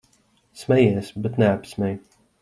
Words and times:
Smejies, 0.61 1.13
bet 1.21 1.37
neapsmej. 1.37 1.99